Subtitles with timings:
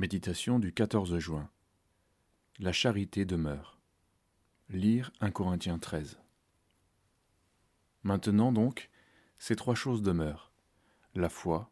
[0.00, 1.50] Méditation du 14 juin.
[2.58, 3.78] La charité demeure.
[4.70, 6.18] Lire 1 Corinthiens 13.
[8.02, 8.88] Maintenant donc,
[9.38, 10.52] ces trois choses demeurent
[11.14, 11.70] la foi,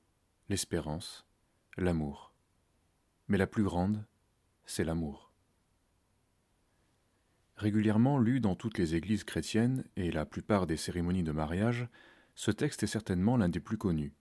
[0.51, 1.27] l'espérance,
[1.79, 2.35] l'amour.
[3.29, 4.05] Mais la plus grande,
[4.67, 5.33] c'est l'amour.
[7.57, 11.89] Régulièrement lu dans toutes les églises chrétiennes et la plupart des cérémonies de mariage,
[12.35, 14.13] ce texte est certainement l'un des plus connus.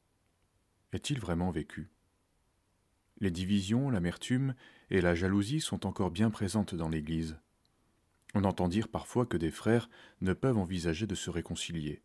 [0.94, 1.92] Est-il vraiment vécu?
[3.20, 4.54] Les divisions, l'amertume
[4.90, 7.38] et la jalousie sont encore bien présentes dans l'Église.
[8.34, 9.90] On entend dire parfois que des frères
[10.22, 12.02] ne peuvent envisager de se réconcilier.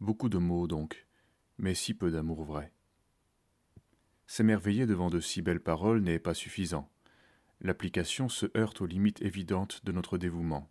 [0.00, 1.06] Beaucoup de mots donc,
[1.58, 2.72] mais si peu d'amour vrai.
[4.26, 6.90] S'émerveiller devant de si belles paroles n'est pas suffisant.
[7.60, 10.70] L'application se heurte aux limites évidentes de notre dévouement.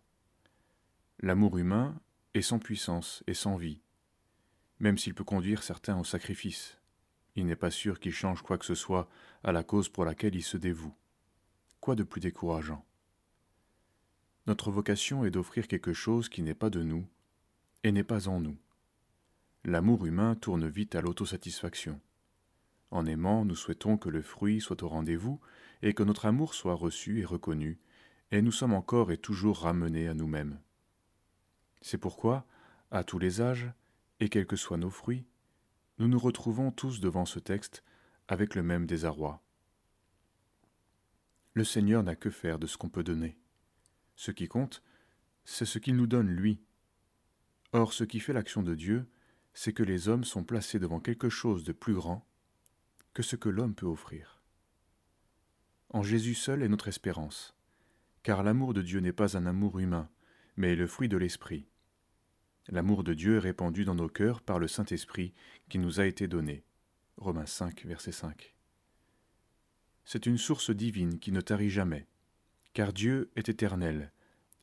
[1.20, 2.00] L'amour humain
[2.34, 3.80] est sans puissance et sans vie,
[4.80, 6.81] même s'il peut conduire certains au sacrifice.
[7.36, 9.08] Il n'est pas sûr qu'il change quoi que ce soit
[9.42, 10.94] à la cause pour laquelle il se dévoue.
[11.80, 12.84] Quoi de plus décourageant?
[14.46, 17.06] Notre vocation est d'offrir quelque chose qui n'est pas de nous
[17.84, 18.58] et n'est pas en nous.
[19.64, 22.00] L'amour humain tourne vite à l'autosatisfaction.
[22.90, 25.40] En aimant, nous souhaitons que le fruit soit au rendez-vous
[25.82, 27.78] et que notre amour soit reçu et reconnu,
[28.32, 30.60] et nous sommes encore et toujours ramenés à nous-mêmes.
[31.80, 32.46] C'est pourquoi,
[32.90, 33.70] à tous les âges,
[34.20, 35.24] et quels que soient nos fruits,
[35.98, 37.84] nous nous retrouvons tous devant ce texte
[38.28, 39.42] avec le même désarroi.
[41.54, 43.38] Le Seigneur n'a que faire de ce qu'on peut donner.
[44.16, 44.82] Ce qui compte,
[45.44, 46.62] c'est ce qu'il nous donne lui.
[47.72, 49.06] Or, ce qui fait l'action de Dieu,
[49.54, 52.26] c'est que les hommes sont placés devant quelque chose de plus grand
[53.12, 54.42] que ce que l'homme peut offrir.
[55.90, 57.54] En Jésus seul est notre espérance,
[58.22, 60.08] car l'amour de Dieu n'est pas un amour humain,
[60.56, 61.68] mais le fruit de l'Esprit.
[62.68, 65.34] L'amour de Dieu est répandu dans nos cœurs par le Saint-Esprit
[65.68, 66.64] qui nous a été donné.
[67.16, 68.54] Romains 5, verset 5.
[70.04, 72.06] C'est une source divine qui ne tarit jamais,
[72.72, 74.12] car Dieu est éternel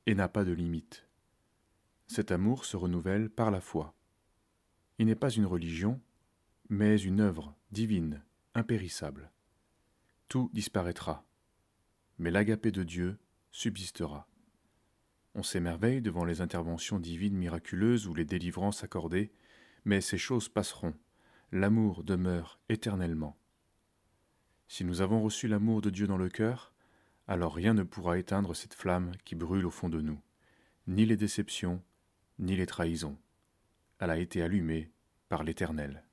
[0.05, 1.05] et n'a pas de limite.
[2.07, 3.93] Cet amour se renouvelle par la foi.
[4.97, 6.01] Il n'est pas une religion,
[6.69, 8.23] mais une œuvre divine,
[8.55, 9.31] impérissable.
[10.27, 11.25] Tout disparaîtra,
[12.17, 13.17] mais l'agapé de Dieu
[13.51, 14.28] subsistera.
[15.35, 19.31] On s'émerveille devant les interventions divines miraculeuses ou les délivrances accordées,
[19.85, 20.93] mais ces choses passeront,
[21.51, 23.37] l'amour demeure éternellement.
[24.67, 26.73] Si nous avons reçu l'amour de Dieu dans le cœur,
[27.27, 30.19] alors rien ne pourra éteindre cette flamme qui brûle au fond de nous,
[30.87, 31.81] ni les déceptions,
[32.39, 33.17] ni les trahisons.
[33.99, 34.89] Elle a été allumée
[35.27, 36.03] par l'Éternel.